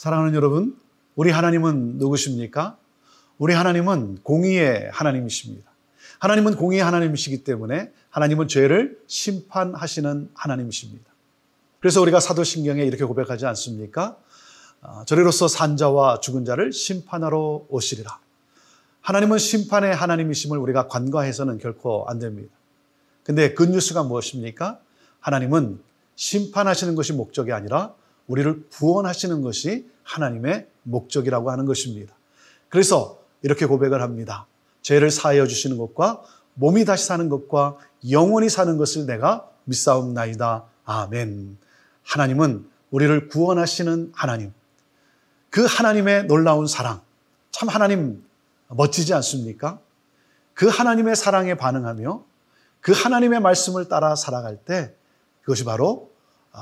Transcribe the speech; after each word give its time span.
사랑하는 0.00 0.34
여러분, 0.34 0.78
우리 1.14 1.30
하나님은 1.30 1.98
누구십니까? 1.98 2.78
우리 3.36 3.52
하나님은 3.52 4.20
공의의 4.22 4.88
하나님이십니다. 4.90 5.70
하나님은 6.20 6.56
공의의 6.56 6.82
하나님이시기 6.82 7.44
때문에 7.44 7.92
하나님은 8.08 8.48
죄를 8.48 8.98
심판하시는 9.06 10.30
하나님이십니다. 10.32 11.04
그래서 11.80 12.00
우리가 12.00 12.18
사도신경에 12.18 12.82
이렇게 12.82 13.04
고백하지 13.04 13.44
않습니까? 13.44 14.16
아, 14.80 15.04
저리로서 15.04 15.48
산자와 15.48 16.20
죽은 16.20 16.46
자를 16.46 16.72
심판하러 16.72 17.66
오시리라. 17.68 18.20
하나님은 19.02 19.36
심판의 19.36 19.94
하나님이심을 19.94 20.56
우리가 20.56 20.88
관과해서는 20.88 21.58
결코 21.58 22.06
안 22.08 22.18
됩니다. 22.18 22.54
근데 23.22 23.52
그 23.52 23.64
뉴스가 23.64 24.04
무엇입니까? 24.04 24.80
하나님은 25.20 25.78
심판하시는 26.16 26.94
것이 26.94 27.12
목적이 27.12 27.52
아니라 27.52 27.99
우리를 28.30 28.68
구원하시는 28.70 29.42
것이 29.42 29.90
하나님의 30.04 30.68
목적이라고 30.84 31.50
하는 31.50 31.66
것입니다. 31.66 32.14
그래서 32.68 33.20
이렇게 33.42 33.66
고백을 33.66 34.02
합니다. 34.02 34.46
죄를 34.82 35.10
사하여 35.10 35.48
주시는 35.48 35.76
것과 35.78 36.22
몸이 36.54 36.84
다시 36.84 37.06
사는 37.06 37.28
것과 37.28 37.76
영원히 38.08 38.48
사는 38.48 38.76
것을 38.76 39.06
내가 39.06 39.50
믿사옵나이다. 39.64 40.64
아멘. 40.84 41.58
하나님은 42.04 42.68
우리를 42.92 43.28
구원하시는 43.28 44.12
하나님. 44.14 44.52
그 45.50 45.64
하나님의 45.64 46.26
놀라운 46.26 46.68
사랑. 46.68 47.00
참 47.50 47.68
하나님 47.68 48.22
멋지지 48.68 49.12
않습니까? 49.12 49.80
그 50.54 50.68
하나님의 50.68 51.16
사랑에 51.16 51.54
반응하며 51.54 52.24
그 52.80 52.92
하나님의 52.92 53.40
말씀을 53.40 53.88
따라 53.88 54.14
살아갈 54.14 54.56
때 54.56 54.94
그것이 55.42 55.64
바로 55.64 56.12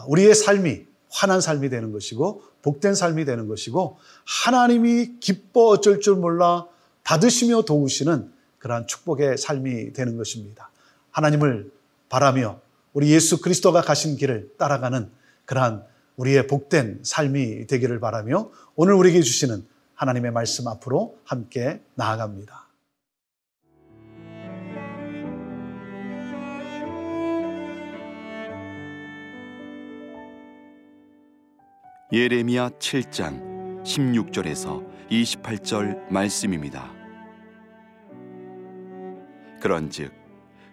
우리의 0.07 0.35
삶이 0.35 0.89
환한 1.11 1.41
삶이 1.41 1.69
되는 1.71 1.93
것이고 1.93 2.43
복된 2.63 2.95
삶이 2.95 3.25
되는 3.25 3.49
것이고 3.49 3.99
하나님이 4.27 5.19
기뻐 5.21 5.69
어쩔 5.69 6.01
줄 6.01 6.17
몰라 6.17 6.67
받으시며 7.05 7.63
도우시는 7.63 8.31
그러한 8.59 8.87
축복의 8.87 9.39
삶이 9.39 9.93
되는 9.93 10.17
것입니다. 10.17 10.71
하나님을 11.11 11.71
바라며 12.09 12.61
우리 12.93 13.11
예수 13.11 13.41
그리스도가 13.41 13.83
가신 13.83 14.17
길을 14.17 14.55
따라가는 14.59 15.11
그러한 15.45 15.85
우리의 16.17 16.47
복된 16.47 17.01
삶이 17.03 17.67
되기를 17.67 18.01
바라며 18.01 18.51
오늘 18.75 18.95
우리에게 18.95 19.23
주시는 19.23 19.65
하나님의 19.95 20.33
말씀 20.33 20.69
앞으로 20.69 21.17
함께 21.25 21.81
나아갑니다. 21.95 22.68
예레미야 32.11 32.71
7장 32.71 33.85
16절에서 33.85 34.83
28절 35.11 36.11
말씀입니다. 36.11 36.91
그런즉 39.61 40.11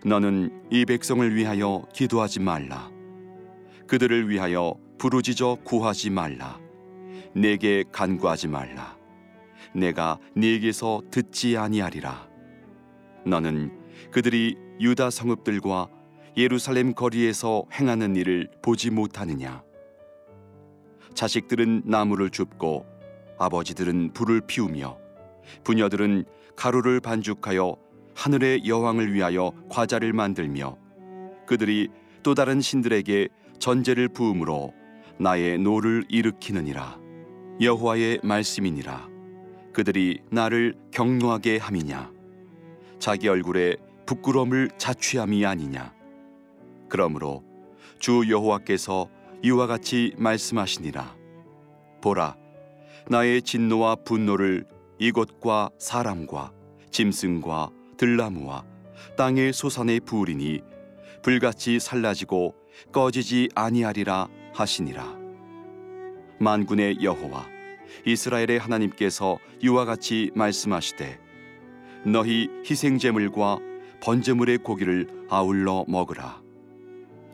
너는 0.06 0.64
이 0.72 0.86
백성을 0.86 1.36
위하여 1.36 1.86
기도하지 1.92 2.40
말라. 2.40 2.90
그들을 3.86 4.30
위하여 4.30 4.76
부르짖어 4.98 5.58
구하지 5.66 6.10
말라. 6.10 6.58
내게 7.34 7.84
간구하지 7.92 8.48
말라. 8.48 8.98
내가 9.74 10.20
네게서 10.38 11.02
듣지 11.12 11.58
아니하리라. 11.58 12.30
너는 13.26 13.78
그들이 14.10 14.56
유다 14.80 15.10
성읍들과 15.10 15.90
예루살렘 16.38 16.94
거리에서 16.94 17.66
행하는 17.74 18.16
일을 18.16 18.50
보지 18.62 18.90
못하느냐 18.90 19.65
자식들은 21.16 21.84
나무를 21.86 22.30
줍고 22.30 22.86
아버지들은 23.40 24.14
불을 24.14 24.42
피우며 24.42 24.98
부녀들은 25.64 26.26
가루를 26.56 27.00
반죽하여 27.00 27.76
하늘의 28.16 28.68
여왕을 28.68 29.14
위하여 29.14 29.52
과자를 29.70 30.14
만들며 30.14 30.78
그들이 31.48 31.90
또 32.24 32.34
다른 32.34 32.62
신들에게 32.62 33.30
전제를 33.60 34.10
부음으로 34.10 34.74
나의 35.18 35.58
노를 35.60 36.04
일으키느니라. 36.10 37.00
여호와의 37.62 38.20
말씀이니라. 38.24 39.08
그들이 39.74 40.22
나를 40.30 40.76
격노하게 40.92 41.58
함이냐? 41.58 42.12
자기 43.00 43.28
얼굴에 43.28 43.76
부끄러움을 44.06 44.72
자취함이 44.78 45.46
아니냐? 45.46 45.94
그러므로 46.90 47.44
주 48.00 48.24
여호와께서 48.30 49.10
이와 49.44 49.68
같이 49.68 50.14
말씀하시니라. 50.18 51.16
보라 52.02 52.36
나의 53.08 53.42
진노와 53.42 53.98
분노를 53.98 54.66
이곳과 55.00 55.70
사람과 55.78 56.52
짐승과 56.92 57.70
들나무와 57.98 58.64
땅의 59.18 59.54
소산에 59.54 60.00
부으리니 60.00 60.62
불같이 61.22 61.80
살라지고 61.80 62.56
꺼지지 62.92 63.50
아니하리라 63.56 64.28
하시니라. 64.54 65.18
만군의 66.40 67.04
여호와 67.04 67.48
이스라엘의 68.06 68.60
하나님께서 68.60 69.38
이와 69.62 69.86
같이 69.86 70.32
말씀하시되 70.36 71.20
너희 72.06 72.50
희생 72.70 72.98
제물과 72.98 73.60
번제물의 74.02 74.60
고기를 74.60 75.26
아울러 75.30 75.86
먹으라. 75.88 76.42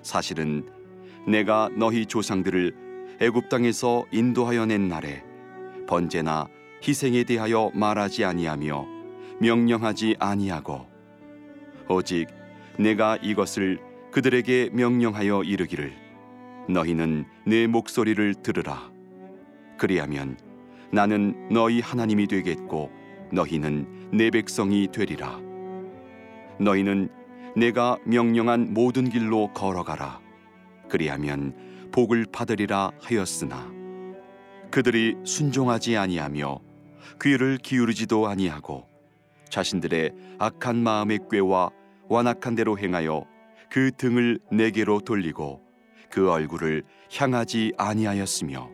사실은 0.01 0.80
내가 1.27 1.69
너희 1.75 2.05
조상들을 2.05 3.17
애굽 3.19 3.49
땅에서 3.49 4.05
인도하여 4.11 4.65
낸 4.65 4.87
날에 4.87 5.23
번제나 5.87 6.47
희생에 6.87 7.23
대하여 7.23 7.71
말하지 7.73 8.25
아니하며 8.25 8.87
명령하지 9.39 10.15
아니하고 10.19 10.87
오직 11.87 12.27
내가 12.79 13.17
이것을 13.17 13.79
그들에게 14.11 14.69
명령하여 14.73 15.43
이르기를 15.43 15.93
너희는 16.69 17.25
내 17.45 17.67
목소리를 17.67 18.35
들으라. 18.35 18.91
그리하면 19.77 20.37
나는 20.91 21.49
너희 21.49 21.79
하나님이 21.79 22.27
되겠고 22.27 22.91
너희는 23.31 24.09
내 24.13 24.29
백성이 24.29 24.87
되리라. 24.91 25.39
너희는 26.59 27.09
내가 27.55 27.97
명령한 28.05 28.73
모든 28.73 29.09
길로 29.09 29.51
걸어가라 29.53 30.19
그리하면 30.91 31.55
복을 31.93 32.25
받으리라 32.33 32.91
하였으나 33.01 33.71
그들이 34.71 35.15
순종하지 35.23 35.95
아니하며 35.95 36.59
귀를 37.21 37.57
기울이지도 37.57 38.27
아니하고 38.27 38.85
자신들의 39.49 40.11
악한 40.37 40.75
마음의 40.75 41.19
꾀와 41.31 41.69
완악한 42.09 42.55
대로 42.55 42.77
행하여 42.77 43.25
그 43.69 43.91
등을 43.97 44.39
내게로 44.51 44.99
돌리고 44.99 45.61
그 46.09 46.29
얼굴을 46.29 46.83
향하지 47.17 47.71
아니하였으며 47.77 48.69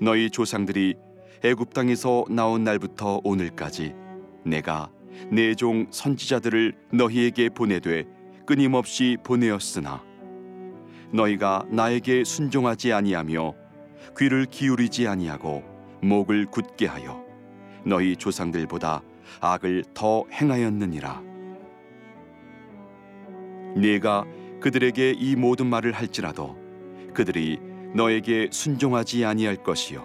너희 0.00 0.30
조상들이 0.30 0.94
애굽 1.44 1.74
땅에서 1.74 2.24
나온 2.30 2.64
날부터 2.64 3.20
오늘까지 3.22 3.94
내가 4.46 4.90
내 5.30 5.54
종 5.54 5.86
선지자들을 5.90 6.74
너희에게 6.94 7.50
보내되 7.50 8.04
끊임없이 8.46 9.18
보내었으나 9.22 10.09
너희가 11.12 11.64
나에게 11.68 12.24
순종하지 12.24 12.92
아니하며 12.92 13.54
귀를 14.18 14.46
기울이지 14.46 15.06
아니하고 15.08 15.62
목을 16.02 16.46
굳게 16.46 16.86
하여 16.86 17.24
너희 17.84 18.16
조상들보다 18.16 19.02
악을 19.40 19.84
더 19.94 20.24
행하였느니라. 20.30 21.22
네가 23.76 24.24
그들에게 24.60 25.12
이 25.12 25.36
모든 25.36 25.66
말을 25.66 25.92
할지라도 25.92 26.58
그들이 27.14 27.58
너에게 27.94 28.48
순종하지 28.50 29.24
아니할 29.24 29.56
것이요. 29.56 30.04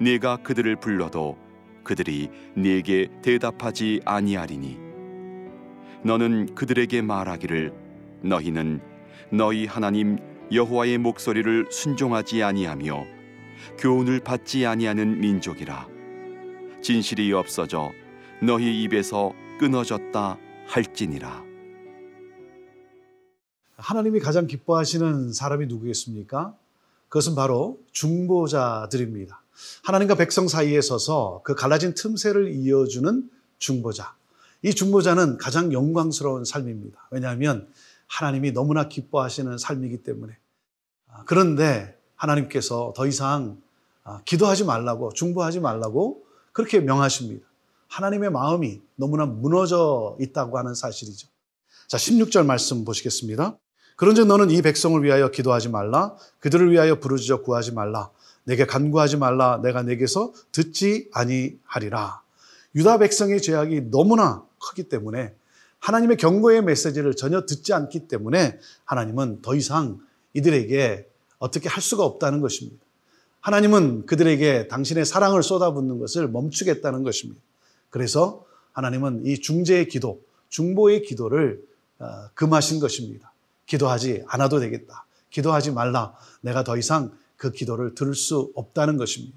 네가 0.00 0.38
그들을 0.38 0.76
불러도 0.76 1.38
그들이 1.82 2.30
네게 2.54 3.08
대답하지 3.22 4.00
아니하리니. 4.04 4.78
너는 6.02 6.54
그들에게 6.54 7.02
말하기를 7.02 7.72
너희는 8.22 8.93
너희 9.30 9.66
하나님 9.66 10.18
여호와의 10.52 10.98
목소리를 10.98 11.66
순종하지 11.70 12.42
아니하며 12.42 13.04
교훈을 13.78 14.20
받지 14.20 14.66
아니하는 14.66 15.20
민족이라 15.20 15.88
진실이 16.82 17.32
없어져 17.32 17.90
너희 18.42 18.82
입에서 18.82 19.32
끊어졌다 19.58 20.38
할지니라 20.66 21.44
하나님이 23.76 24.20
가장 24.20 24.46
기뻐하시는 24.46 25.32
사람이 25.32 25.66
누구겠습니까? 25.66 26.54
그것은 27.08 27.34
바로 27.34 27.78
중보자들입니다. 27.92 29.42
하나님과 29.82 30.14
백성 30.14 30.48
사이에 30.48 30.80
서서 30.80 31.42
그 31.44 31.54
갈라진 31.54 31.94
틈새를 31.94 32.52
이어주는 32.52 33.30
중보자. 33.58 34.14
이 34.62 34.74
중보자는 34.74 35.36
가장 35.38 35.72
영광스러운 35.72 36.44
삶입니다. 36.44 37.08
왜냐하면 37.10 37.68
하나님이 38.14 38.52
너무나 38.52 38.88
기뻐하시는 38.88 39.58
삶이기 39.58 40.04
때문에. 40.04 40.36
아, 41.08 41.24
그런데 41.26 41.98
하나님께서 42.14 42.92
더 42.94 43.06
이상 43.08 43.60
아, 44.04 44.20
기도하지 44.24 44.64
말라고 44.64 45.12
중보하지 45.12 45.58
말라고 45.58 46.24
그렇게 46.52 46.78
명하십니다. 46.78 47.44
하나님의 47.88 48.30
마음이 48.30 48.82
너무나 48.94 49.26
무너져 49.26 50.16
있다고 50.20 50.58
하는 50.58 50.74
사실이죠. 50.74 51.26
자, 51.88 51.96
16절 51.96 52.46
말씀 52.46 52.84
보시겠습니다. 52.84 53.58
그런즉 53.96 54.28
너는 54.28 54.50
이 54.50 54.62
백성을 54.62 55.02
위하여 55.02 55.30
기도하지 55.30 55.68
말라 55.68 56.14
그들을 56.38 56.70
위하여 56.70 56.98
부르짖어 57.00 57.42
구하지 57.42 57.72
말라 57.72 58.10
내게 58.44 58.66
간구하지 58.66 59.16
말라 59.16 59.60
내가 59.62 59.82
내게서 59.82 60.32
듣지 60.52 61.10
아니하리라. 61.12 62.22
유다 62.76 62.98
백성의 62.98 63.42
죄악이 63.42 63.90
너무나 63.90 64.44
크기 64.58 64.88
때문에 64.88 65.34
하나님의 65.84 66.16
경고의 66.16 66.62
메시지를 66.62 67.14
전혀 67.14 67.44
듣지 67.44 67.74
않기 67.74 68.08
때문에 68.08 68.58
하나님은 68.86 69.42
더 69.42 69.54
이상 69.54 70.00
이들에게 70.32 71.06
어떻게 71.38 71.68
할 71.68 71.82
수가 71.82 72.04
없다는 72.04 72.40
것입니다. 72.40 72.82
하나님은 73.40 74.06
그들에게 74.06 74.68
당신의 74.68 75.04
사랑을 75.04 75.42
쏟아붓는 75.42 75.98
것을 75.98 76.28
멈추겠다는 76.28 77.02
것입니다. 77.02 77.38
그래서 77.90 78.46
하나님은 78.72 79.26
이 79.26 79.38
중재의 79.38 79.88
기도, 79.88 80.22
중보의 80.48 81.02
기도를 81.02 81.62
어, 81.98 82.06
금하신 82.32 82.80
것입니다. 82.80 83.34
기도하지 83.66 84.24
않아도 84.26 84.60
되겠다. 84.60 85.04
기도하지 85.28 85.72
말라. 85.72 86.14
내가 86.40 86.64
더 86.64 86.78
이상 86.78 87.12
그 87.36 87.52
기도를 87.52 87.94
들을 87.94 88.14
수 88.14 88.50
없다는 88.54 88.96
것입니다. 88.96 89.36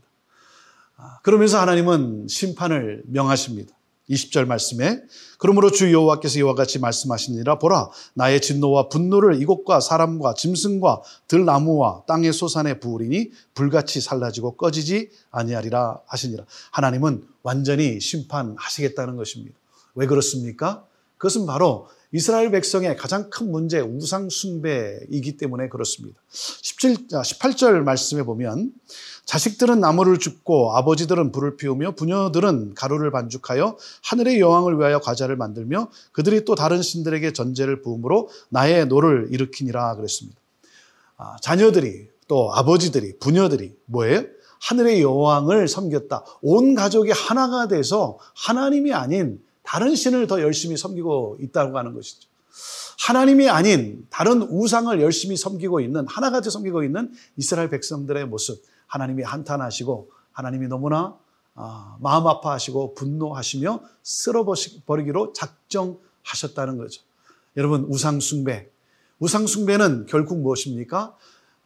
아, 0.96 1.20
그러면서 1.24 1.60
하나님은 1.60 2.30
심판을 2.30 3.04
명하십니다. 3.08 3.76
20절 4.10 4.46
말씀에 4.46 5.02
그러므로 5.38 5.70
주 5.72 5.92
여호와께서 5.92 6.40
이와 6.40 6.56
같이 6.56 6.80
말씀하시니라 6.80 7.60
보라 7.60 7.90
나의 8.14 8.42
진노와 8.42 8.90
분노를 8.90 9.42
이곳과 9.42 9.80
사람과 9.82 10.34
짐승과 10.34 11.02
들나무와 11.28 12.04
땅의 12.08 12.34
소산에 12.34 12.80
부으리니 12.80 13.32
불같이 13.54 14.02
살라지고 14.02 14.56
꺼지지 14.56 15.10
아니하리라 15.32 16.00
하시니라 16.08 16.46
하나님은 16.72 17.28
완전히 17.44 18.00
심판하시겠다는 18.00 19.18
것입니다. 19.18 19.56
왜 19.96 20.06
그렇습니까? 20.06 20.87
그것은 21.18 21.46
바로 21.46 21.88
이스라엘 22.14 22.52
백성의 22.52 22.96
가장 22.96 23.30
큰 23.30 23.52
문제 23.52 23.80
우상 23.80 24.30
숭배이기 24.30 25.36
때문에 25.38 25.68
그렇습니다. 25.68 26.20
17, 26.30 27.08
18절 27.08 27.84
말씀에 27.84 28.24
보면 28.24 28.72
자식들은 29.26 29.82
나무를 29.82 30.20
줍고 30.20 30.78
아버지들은 30.78 31.34
불을 31.34 31.58
피우며 31.58 31.96
부녀들은 31.96 32.76
가루를 32.76 33.12
반죽하여 33.12 33.78
하늘의 34.04 34.40
여왕을 34.40 34.80
위하여 34.80 35.00
과자를 35.00 35.36
만들며 35.36 35.90
그들이 36.14 36.46
또 36.46 36.56
다른 36.56 36.82
신들에게 36.82 37.34
전제를 37.34 37.82
부음으로 37.82 38.30
나의 38.50 38.88
노를 38.88 39.28
일으키니라 39.32 39.96
그랬습니다. 39.96 40.40
아, 41.18 41.36
자녀들이 41.42 42.08
또 42.30 42.54
아버지들이 42.54 43.20
부녀들이 43.20 43.76
뭐예요? 43.86 44.24
하늘의 44.62 45.02
여왕을 45.02 45.68
섬겼다. 45.68 46.24
온 46.42 46.74
가족이 46.74 47.12
하나가 47.12 47.68
돼서 47.68 48.18
하나님이 48.34 48.94
아닌 48.94 49.42
다른 49.68 49.96
신을 49.96 50.28
더 50.28 50.42
열심히 50.42 50.78
섬기고 50.78 51.40
있다고 51.42 51.78
하는 51.78 51.94
것이죠. 51.94 52.30
하나님이 53.00 53.50
아닌 53.50 54.08
다른 54.10 54.42
우상을 54.42 55.00
열심히 55.02 55.36
섬기고 55.36 55.82
있는 55.82 56.08
하나같이 56.08 56.50
섬기고 56.50 56.86
있는 56.86 57.12
이스라엘 57.36 57.70
백성들의 57.70 58.28
모습 58.28 58.64
하나님이 58.88 59.24
한탄하시고 59.24 60.10
하나님이 60.32 60.70
너무나 60.70 61.18
아, 61.54 61.98
마음 62.00 62.28
아파하시고 62.28 62.94
분노하시며 62.94 63.82
쓸어버리기로 64.04 65.34
작정하셨다는 65.34 66.78
거죠. 66.78 67.02
여러분 67.58 67.88
우상 67.90 68.22
숭배 68.22 68.70
우상 69.20 69.48
숭배는 69.48 70.06
결국 70.08 70.40
무엇입니까? 70.40 71.14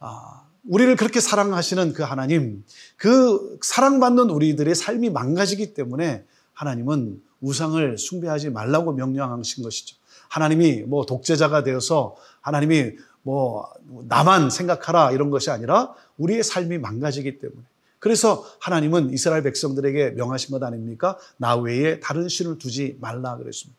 아, 0.00 0.42
우리를 0.68 0.96
그렇게 0.96 1.20
사랑하시는 1.20 1.92
그 1.92 2.02
하나님, 2.02 2.64
그 2.96 3.58
사랑받는 3.62 4.28
우리들의 4.30 4.74
삶이 4.74 5.10
망가지기 5.10 5.74
때문에 5.74 6.24
하나님은 6.52 7.22
우상을 7.42 7.98
숭배하지 7.98 8.50
말라고 8.50 8.92
명령하신 8.92 9.62
것이죠. 9.62 9.96
하나님이 10.28 10.82
뭐 10.82 11.04
독재자가 11.04 11.62
되어서 11.62 12.16
하나님이 12.40 12.92
뭐 13.22 13.68
나만 14.08 14.48
생각하라 14.50 15.12
이런 15.12 15.30
것이 15.30 15.50
아니라 15.50 15.94
우리의 16.16 16.42
삶이 16.42 16.78
망가지기 16.78 17.38
때문에 17.38 17.62
그래서 17.98 18.44
하나님은 18.58 19.12
이스라엘 19.12 19.42
백성들에게 19.42 20.10
명하신 20.12 20.50
것 20.50 20.62
아닙니까? 20.64 21.18
나 21.36 21.54
외에 21.54 22.00
다른 22.00 22.28
신을 22.28 22.58
두지 22.58 22.96
말라 23.00 23.36
그랬습니다. 23.36 23.78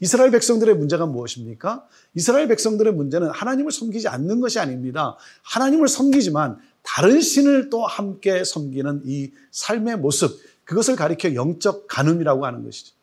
이스라엘 0.00 0.30
백성들의 0.30 0.74
문제가 0.76 1.06
무엇입니까? 1.06 1.86
이스라엘 2.14 2.48
백성들의 2.48 2.94
문제는 2.94 3.28
하나님을 3.28 3.70
섬기지 3.70 4.08
않는 4.08 4.40
것이 4.40 4.58
아닙니다. 4.58 5.16
하나님을 5.42 5.88
섬기지만 5.88 6.58
다른 6.82 7.20
신을 7.20 7.68
또 7.70 7.84
함께 7.84 8.42
섬기는 8.42 9.02
이 9.04 9.30
삶의 9.50 9.98
모습, 9.98 10.40
그것을 10.64 10.96
가리켜 10.96 11.34
영적 11.34 11.86
간음이라고 11.88 12.46
하는 12.46 12.64
것이죠. 12.64 12.94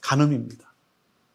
간음입니다. 0.00 0.72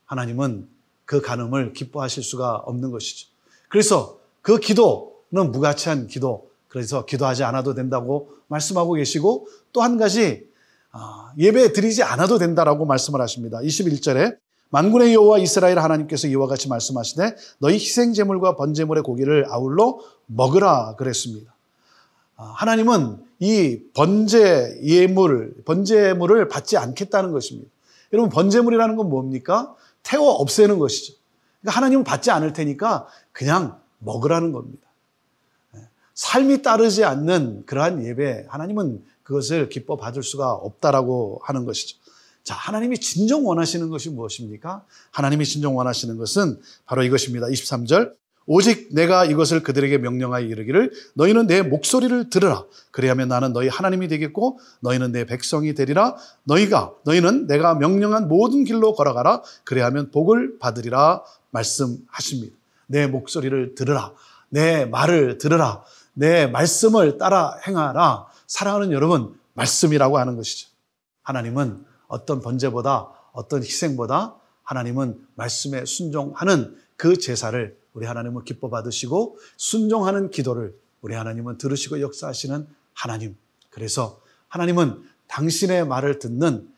하나님은 0.06 0.68
그 1.06 1.22
간음을 1.22 1.74
기뻐하실 1.74 2.24
수가 2.24 2.56
없는 2.66 2.92
것이죠. 2.92 3.30
그래서 3.70 4.20
그 4.42 4.60
기도는 4.60 5.52
무가치한 5.52 6.08
기도, 6.08 6.50
그래서 6.68 7.06
기도하지 7.06 7.44
않아도 7.44 7.74
된다고 7.74 8.30
말씀하고 8.48 8.94
계시고 8.94 9.48
또 9.74 9.82
한 9.82 9.98
가지 9.98 10.48
아, 10.92 11.34
예배 11.38 11.74
드리지 11.74 12.04
않아도 12.04 12.38
된다라고 12.38 12.86
말씀을 12.86 13.20
하십니다. 13.20 13.60
21절에 13.60 14.38
만군의 14.70 15.14
여호와 15.14 15.40
이스라엘 15.40 15.78
하나님께서 15.78 16.28
이와 16.28 16.48
같이 16.48 16.70
말씀하시되 16.70 17.36
너희 17.60 17.76
희생 17.76 18.14
제물과 18.14 18.56
번제물의 18.56 19.04
고기를 19.04 19.46
아울러 19.50 20.00
먹으라 20.28 20.96
그랬습니다. 20.96 21.54
아, 22.38 22.46
하나님은 22.56 23.18
이 23.40 23.82
번제 23.94 24.80
예물, 24.84 25.56
번제물을 25.66 26.48
받지 26.48 26.78
않겠다는 26.78 27.32
것입니다. 27.32 27.70
여러분 28.16 28.30
번제물이라는 28.30 28.96
건 28.96 29.10
뭡니까? 29.10 29.76
태워 30.04 30.32
없애는 30.32 30.80
것이죠. 30.80 31.14
그러니까 31.62 31.78
하나님은 31.78 32.04
받지 32.06 32.32
않을 32.32 32.54
테니까 32.54 33.08
그냥 33.34 33.80
먹으라는 34.00 34.54
겁니다. 34.54 34.88
예. 35.76 35.82
삶이 36.14 36.62
따르지 36.62 37.04
않는 37.04 37.66
그러한 37.66 38.06
예배, 38.06 38.46
하나님은 38.48 39.04
그것을 39.24 39.68
기뻐 39.70 39.98
받을 39.98 40.24
수가 40.24 40.54
없다라고 40.54 41.42
하는 41.44 41.66
것이죠. 41.66 41.98
자, 42.44 42.54
하나님이 42.56 43.00
진정 43.00 43.46
원하시는 43.46 43.90
것이 43.90 44.12
무엇입니까? 44.12 44.86
하나님이 45.12 45.46
진정 45.46 45.76
원하시는 45.76 46.16
것은 46.18 46.62
바로 46.86 47.04
이것입니다. 47.04 47.48
23절. 47.48 48.14
오직 48.48 48.94
내가 48.94 49.26
이것을 49.26 49.64
그들에게 49.64 49.98
명령하여 49.98 50.46
이르기를 50.46 50.92
너희는 51.16 51.48
내 51.48 51.62
목소리를 51.64 52.30
들으라. 52.30 52.66
그리하면 52.92 53.28
나는 53.28 53.54
너희 53.54 53.68
하나님이 53.68 54.08
되겠고 54.08 54.60
너희는 54.82 55.12
내 55.12 55.26
백성이 55.26 55.74
되리라. 55.74 56.16
너희가 56.44 56.94
너희는 57.06 57.48
내가 57.48 57.74
명령한 57.76 58.28
모든 58.28 58.64
길로 58.64 58.94
걸어가라. 58.94 59.42
그리하면 59.64 60.12
복을 60.12 60.60
받으리라 60.60 61.24
말씀하십니다. 61.50 62.56
내 62.88 63.08
목소리를 63.08 63.74
들으라. 63.76 64.14
내 64.50 64.86
말을 64.86 65.38
들으라. 65.40 65.84
내 66.14 66.46
말씀을 66.48 67.18
따라 67.18 67.58
행하라. 67.68 68.28
사랑하는 68.48 68.92
여러분, 68.92 69.38
말씀이라고 69.54 70.20
하는 70.20 70.36
것이죠. 70.36 70.70
하나님은 71.24 71.84
어떤 72.08 72.42
번제보다 72.42 73.10
어떤 73.34 73.64
희생보다 73.64 74.36
하나님은 74.64 75.20
말씀에 75.36 75.86
순종하는 75.86 76.76
그 76.96 77.18
제사를 77.18 77.76
우리 77.96 78.06
하나님은 78.06 78.44
기뻐 78.44 78.70
받으시고 78.70 79.40
순종하는 79.58 80.30
기도를 80.30 80.78
우리 81.02 81.16
하나님은 81.16 81.58
들으시고 81.58 82.02
역사하시는 82.02 82.68
하나님. 82.94 83.36
그래서 83.72 84.22
하나님은 84.50 85.04
당신의 85.28 85.88
말을 85.88 86.20
듣는 86.20 86.70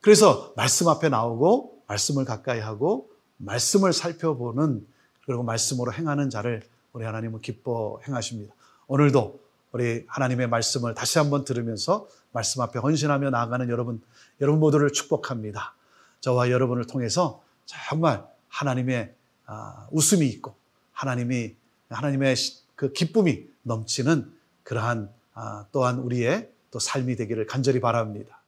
그래서 0.00 0.52
말씀 0.54 0.86
앞에 0.88 1.08
나오고 1.08 1.82
말씀을 1.88 2.24
가까이 2.24 2.60
하고 2.60 3.10
말씀을 3.38 3.92
살펴보는 3.92 4.86
그리고 5.24 5.42
말씀으로 5.42 5.92
행하는 5.92 6.30
자를 6.30 6.62
우리 6.92 7.04
하나님은 7.04 7.40
기뻐 7.40 8.00
행하십니다. 8.06 8.54
오늘도 8.86 9.40
우리 9.72 10.04
하나님의 10.08 10.48
말씀을 10.48 10.94
다시 10.94 11.18
한번 11.18 11.44
들으면서 11.44 12.08
말씀 12.32 12.62
앞에 12.62 12.78
헌신하며 12.78 13.30
나아가는 13.30 13.68
여러분, 13.68 14.02
여러분 14.40 14.60
모두를 14.60 14.92
축복합니다. 14.92 15.74
저와 16.20 16.50
여러분을 16.50 16.86
통해서 16.86 17.42
정말 17.64 18.24
하나님의 18.48 19.14
아, 19.46 19.86
웃음이 19.90 20.26
있고 20.26 20.56
하나님이 20.96 21.54
하나님의 21.90 22.34
그 22.74 22.92
기쁨이 22.92 23.46
넘치는 23.62 24.32
그러한 24.62 25.10
아, 25.34 25.66
또한 25.70 25.98
우리의 25.98 26.50
또 26.70 26.78
삶이 26.78 27.16
되기를 27.16 27.46
간절히 27.46 27.80
바랍니다. 27.80 28.42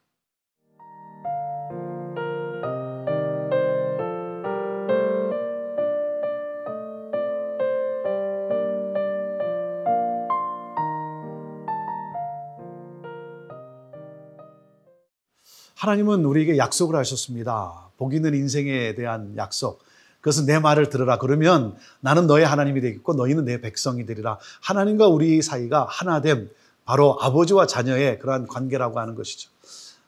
하나님은 15.76 16.25
우리에게 16.25 16.57
약속을 16.57 16.97
하셨습니다. 16.97 17.90
복 17.99 18.14
있는 18.14 18.35
인생에 18.35 18.95
대한 18.95 19.37
약속. 19.37 19.88
그것은 20.20 20.46
내 20.46 20.58
말을 20.58 20.88
들으라. 20.90 21.18
그러면 21.18 21.76
나는 22.00 22.26
너의 22.26 22.44
하나님이 22.44 22.80
되겠고 22.80 23.14
너희는 23.14 23.44
내 23.44 23.60
백성이 23.60 24.06
되리라. 24.06 24.38
하나님과 24.60 25.08
우리 25.08 25.42
사이가 25.42 25.87
하나됨. 25.88 26.50
바로 26.84 27.18
아버지와 27.20 27.66
자녀의 27.66 28.18
그러한 28.18 28.46
관계라고 28.46 28.98
하는 28.98 29.14
것이죠. 29.14 29.50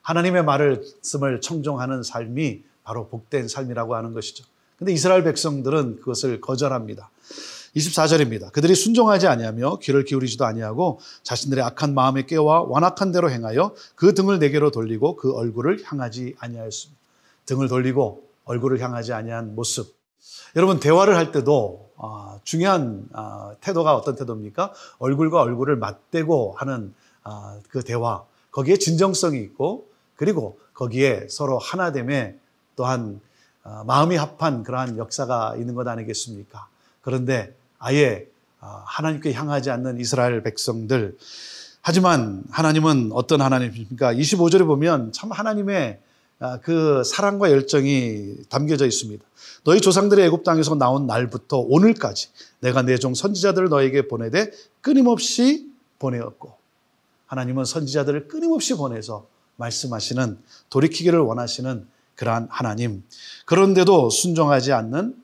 하나님의 0.01 0.43
말씀을 0.43 1.39
청종하는 1.39 2.01
삶이 2.01 2.63
바로 2.83 3.07
복된 3.07 3.47
삶이라고 3.47 3.95
하는 3.95 4.13
것이죠. 4.13 4.45
근데 4.77 4.91
이스라엘 4.91 5.23
백성들은 5.23 5.97
그것을 5.97 6.41
거절합니다. 6.41 7.11
24절입니다. 7.75 8.51
그들이 8.51 8.73
순종하지 8.73 9.27
아니하며 9.27 9.77
귀를 9.83 10.03
기울이지도 10.03 10.43
아니하고 10.43 10.99
자신들의 11.21 11.63
악한 11.63 11.93
마음에 11.93 12.25
깨와 12.25 12.63
완악한 12.63 13.11
대로 13.11 13.29
행하여 13.29 13.75
그 13.93 14.15
등을 14.15 14.39
내게로 14.39 14.71
돌리고 14.71 15.17
그 15.17 15.33
얼굴을 15.33 15.83
향하지 15.85 16.35
아니하였습니다. 16.39 16.99
등을 17.45 17.67
돌리고 17.67 18.27
얼굴을 18.45 18.79
향하지 18.81 19.13
아니한 19.13 19.53
모습. 19.53 20.00
여러분 20.55 20.79
대화를 20.79 21.15
할 21.15 21.31
때도 21.31 21.91
아, 21.97 22.39
중요한 22.43 23.07
아, 23.13 23.53
태도가 23.61 23.95
어떤 23.95 24.15
태도입니까? 24.15 24.73
얼굴과 24.99 25.41
얼굴을 25.41 25.75
맞대고 25.75 26.55
하는 26.57 26.93
아, 27.23 27.59
그 27.69 27.83
대화. 27.83 28.23
거기에 28.51 28.77
진정성이 28.77 29.39
있고 29.41 29.87
그리고 30.15 30.59
거기에 30.73 31.27
서로 31.29 31.57
하나됨에 31.57 32.37
또한 32.75 33.21
마음이 33.85 34.15
합한 34.15 34.63
그러한 34.63 34.97
역사가 34.97 35.55
있는 35.55 35.75
것 35.75 35.87
아니겠습니까? 35.87 36.67
그런데 37.01 37.55
아예 37.77 38.27
하나님께 38.59 39.33
향하지 39.33 39.69
않는 39.69 39.99
이스라엘 39.99 40.43
백성들. 40.43 41.17
하지만 41.81 42.43
하나님은 42.51 43.11
어떤 43.13 43.41
하나님입니까? 43.41 44.13
25절에 44.13 44.65
보면 44.65 45.11
참 45.11 45.31
하나님의 45.31 45.99
그 46.63 47.03
사랑과 47.03 47.51
열정이 47.51 48.35
담겨져 48.49 48.85
있습니다. 48.87 49.23
너희 49.63 49.79
조상들의 49.79 50.25
애굽 50.25 50.43
땅에서 50.43 50.73
나온 50.75 51.05
날부터 51.05 51.57
오늘까지 51.57 52.29
내가 52.61 52.81
내 52.81 52.97
종 52.97 53.13
선지자들을 53.13 53.69
너에게 53.69 54.07
보내되 54.07 54.51
끊임없이 54.81 55.69
보내었고 55.99 56.53
하나님은 57.27 57.65
선지자들을 57.65 58.27
끊임없이 58.27 58.73
보내서 58.73 59.27
말씀하시는 59.57 60.39
돌이키기를 60.69 61.19
원하시는 61.19 61.87
그러한 62.15 62.47
하나님. 62.49 63.03
그런데도 63.45 64.09
순종하지 64.09 64.73
않는 64.73 65.15
아, 65.15 65.20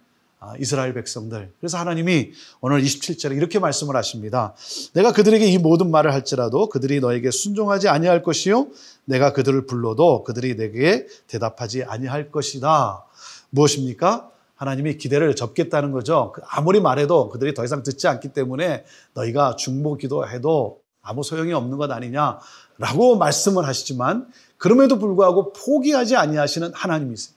이스라엘 0.59 0.93
백성들. 0.93 1.53
그래서 1.59 1.77
하나님이 1.77 2.31
오늘 2.61 2.81
27절에 2.81 3.35
이렇게 3.35 3.59
말씀을 3.59 3.95
하십니다. 3.95 4.53
내가 4.93 5.11
그들에게 5.11 5.45
이 5.45 5.57
모든 5.57 5.91
말을 5.91 6.13
할지라도 6.13 6.69
그들이 6.69 6.99
너에게 6.99 7.31
순종하지 7.31 7.89
아니할 7.89 8.23
것이요 8.23 8.67
내가 9.05 9.33
그들을 9.33 9.65
불러도 9.65 10.23
그들이 10.23 10.55
내게 10.55 11.07
대답하지 11.27 11.83
아니할 11.83 12.31
것이다. 12.31 13.05
무엇입니까? 13.49 14.29
하나님이 14.55 14.97
기대를 14.97 15.35
접겠다는 15.35 15.91
거죠. 15.91 16.31
그 16.35 16.41
아무리 16.47 16.79
말해도 16.79 17.29
그들이 17.29 17.53
더 17.53 17.63
이상 17.63 17.83
듣지 17.83 18.07
않기 18.07 18.29
때문에 18.29 18.85
너희가 19.13 19.55
중보 19.55 19.95
기도해도 19.97 20.81
아무 21.01 21.23
소용이 21.23 21.53
없는 21.53 21.77
것 21.77 21.89
아니냐라고 21.91 23.17
말씀을 23.17 23.65
하시지만 23.65 24.27
그럼에도 24.57 24.99
불구하고 24.99 25.53
포기하지 25.53 26.15
아니하시는 26.15 26.71
하나님이세요. 26.73 27.35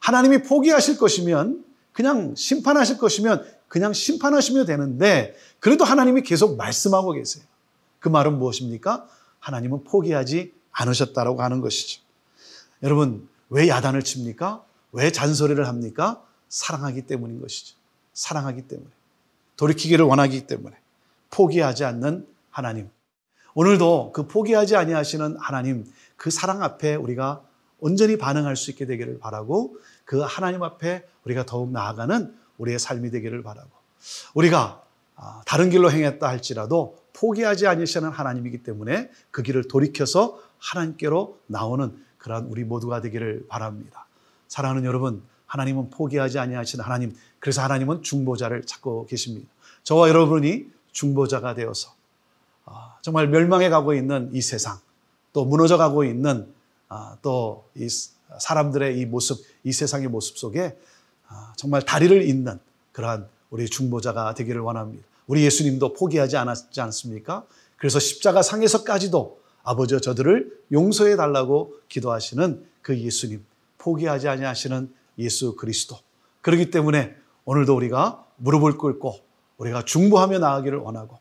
하나님이 0.00 0.42
포기하실 0.42 0.98
것이면 0.98 1.64
그냥 2.00 2.34
심판하실 2.34 2.96
것이면 2.96 3.44
그냥 3.68 3.92
심판하시면 3.92 4.64
되는데 4.64 5.36
그래도 5.58 5.84
하나님이 5.84 6.22
계속 6.22 6.56
말씀하고 6.56 7.12
계세요. 7.12 7.44
그 7.98 8.08
말은 8.08 8.38
무엇입니까? 8.38 9.06
하나님은 9.38 9.84
포기하지 9.84 10.54
않으셨다라고 10.72 11.42
하는 11.42 11.60
것이죠. 11.60 12.00
여러분, 12.82 13.28
왜 13.50 13.68
야단을 13.68 14.02
칩니까? 14.02 14.64
왜 14.92 15.12
잔소리를 15.12 15.68
합니까? 15.68 16.24
사랑하기 16.48 17.02
때문인 17.02 17.38
것이죠. 17.42 17.76
사랑하기 18.14 18.62
때문에. 18.62 18.88
돌이키기를 19.58 20.02
원하기 20.06 20.46
때문에. 20.46 20.74
포기하지 21.28 21.84
않는 21.84 22.26
하나님. 22.50 22.88
오늘도 23.52 24.12
그 24.14 24.26
포기하지 24.26 24.74
아니하시는 24.74 25.36
하나님, 25.38 25.84
그 26.16 26.30
사랑 26.30 26.62
앞에 26.62 26.94
우리가 26.94 27.42
온전히 27.78 28.16
반응할 28.16 28.56
수 28.56 28.70
있게 28.70 28.86
되기를 28.86 29.18
바라고 29.18 29.76
그 30.10 30.18
하나님 30.18 30.64
앞에 30.64 31.06
우리가 31.22 31.46
더욱 31.46 31.70
나아가는 31.70 32.34
우리의 32.58 32.80
삶이 32.80 33.12
되기를 33.12 33.44
바라고 33.44 33.70
우리가 34.34 34.82
아, 35.14 35.42
다른 35.46 35.70
길로 35.70 35.88
행했다 35.88 36.26
할지라도 36.26 36.98
포기하지 37.12 37.68
아니시는 37.68 38.10
하나님이기 38.10 38.64
때문에 38.64 39.08
그 39.30 39.44
길을 39.44 39.68
돌이켜서 39.68 40.42
하나님께로 40.58 41.38
나오는 41.46 41.96
그러한 42.18 42.46
우리 42.46 42.64
모두가 42.64 43.00
되기를 43.02 43.46
바랍니다. 43.48 44.08
사랑하는 44.48 44.84
여러분, 44.84 45.22
하나님은 45.46 45.90
포기하지 45.90 46.40
아니하시는 46.40 46.84
하나님, 46.84 47.14
그래서 47.38 47.62
하나님은 47.62 48.02
중보자를 48.02 48.66
찾고 48.66 49.06
계십니다. 49.06 49.48
저와 49.84 50.08
여러분이 50.08 50.72
중보자가 50.90 51.54
되어서 51.54 51.94
아, 52.64 52.96
정말 53.00 53.28
멸망해 53.28 53.68
가고 53.68 53.94
있는 53.94 54.28
이 54.32 54.40
세상, 54.40 54.80
또 55.32 55.44
무너져 55.44 55.76
가고 55.76 56.02
있는 56.02 56.52
아, 56.88 57.16
또이 57.22 57.86
사람들의 58.38 58.98
이 58.98 59.06
모습, 59.06 59.44
이 59.64 59.72
세상의 59.72 60.08
모습 60.08 60.38
속에 60.38 60.76
아, 61.28 61.52
정말 61.56 61.82
다리를 61.82 62.28
잇는 62.28 62.58
그러한 62.92 63.28
우리 63.50 63.68
중보자가 63.68 64.34
되기를 64.34 64.60
원합니다. 64.60 65.04
우리 65.26 65.44
예수님도 65.44 65.92
포기하지 65.92 66.36
않았지 66.36 66.80
않습니까? 66.80 67.44
그래서 67.76 67.98
십자가 67.98 68.42
상에서까지도 68.42 69.40
아버지 69.62 70.00
저들을 70.00 70.58
용서해 70.72 71.16
달라고 71.16 71.74
기도하시는 71.88 72.66
그 72.82 72.98
예수님, 72.98 73.44
포기하지 73.78 74.28
아니하시는 74.28 74.92
예수 75.18 75.54
그리스도. 75.56 75.98
그렇기 76.42 76.70
때문에 76.70 77.14
오늘도 77.44 77.74
우리가 77.76 78.24
무릎을 78.36 78.78
꿇고 78.78 79.20
우리가 79.58 79.84
중보하며 79.84 80.38
나아가기를 80.38 80.78
원하고 80.78 81.18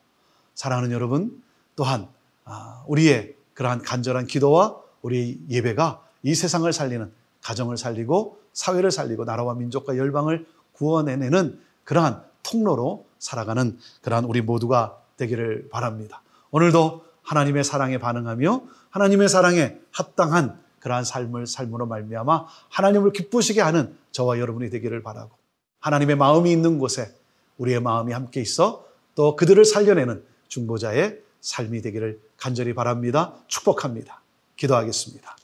사랑하는 0.56 0.92
여러분 0.92 1.44
또한 1.75 2.08
아, 2.46 2.84
우리의 2.88 3.36
그러한 3.54 3.82
간절한 3.82 4.28
기도와 4.28 4.78
우리 5.01 5.39
예배가 5.50 6.04
이 6.23 6.35
세상을 6.35 6.71
살리는 6.71 7.11
가정을 7.41 7.77
살리고 7.77 8.39
사회를 8.53 8.91
살리고 8.91 9.25
나라와 9.25 9.53
민족과 9.53 9.97
열방을 9.97 10.45
구원해내는 10.73 11.59
그러한 11.83 12.23
통로로 12.43 13.05
살아가는 13.19 13.77
그러한 14.01 14.25
우리 14.25 14.41
모두가 14.41 14.97
되기를 15.17 15.69
바랍니다. 15.69 16.21
오늘도 16.51 17.05
하나님의 17.23 17.63
사랑에 17.63 17.99
반응하며 17.99 18.61
하나님의 18.89 19.29
사랑에 19.29 19.77
합당한 19.91 20.59
그러한 20.79 21.03
삶을 21.03 21.45
삶으로 21.45 21.85
말미암아 21.85 22.45
하나님을 22.69 23.11
기쁘시게 23.11 23.61
하는 23.61 23.95
저와 24.11 24.39
여러분이 24.39 24.69
되기를 24.69 25.03
바라고 25.03 25.31
하나님의 25.79 26.15
마음이 26.15 26.51
있는 26.51 26.79
곳에 26.79 27.13
우리의 27.57 27.81
마음이 27.81 28.13
함께 28.13 28.41
있어 28.41 28.85
또 29.15 29.35
그들을 29.35 29.63
살려내는 29.65 30.23
중보자의 30.47 31.21
삶이 31.41 31.81
되기를 31.81 32.19
간절히 32.38 32.73
바랍니다. 32.73 33.33
축복합니다. 33.47 34.21
기도하겠습니다. 34.55 35.38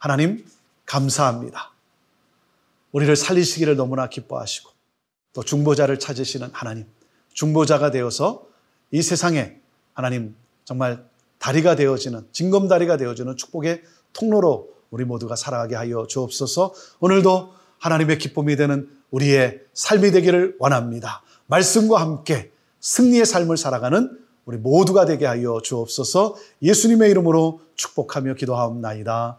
하나님, 0.00 0.46
감사합니다. 0.86 1.72
우리를 2.92 3.14
살리시기를 3.14 3.76
너무나 3.76 4.08
기뻐하시고 4.08 4.70
또 5.34 5.42
중보자를 5.42 5.98
찾으시는 5.98 6.48
하나님, 6.52 6.86
중보자가 7.34 7.90
되어서 7.90 8.46
이 8.90 9.02
세상에 9.02 9.60
하나님 9.92 10.34
정말 10.64 11.04
다리가 11.38 11.76
되어지는, 11.76 12.26
징검다리가 12.32 12.96
되어지는 12.96 13.36
축복의 13.36 13.82
통로로 14.14 14.70
우리 14.90 15.04
모두가 15.04 15.36
살아가게 15.36 15.76
하여 15.76 16.06
주옵소서 16.06 16.72
오늘도 17.00 17.52
하나님의 17.78 18.16
기쁨이 18.18 18.56
되는 18.56 18.90
우리의 19.10 19.60
삶이 19.74 20.12
되기를 20.12 20.56
원합니다. 20.58 21.22
말씀과 21.46 22.00
함께 22.00 22.50
승리의 22.80 23.26
삶을 23.26 23.58
살아가는 23.58 24.18
우리 24.46 24.56
모두가 24.56 25.04
되게 25.04 25.26
하여 25.26 25.60
주옵소서 25.62 26.36
예수님의 26.62 27.10
이름으로 27.10 27.60
축복하며 27.74 28.34
기도하옵나이다. 28.34 29.38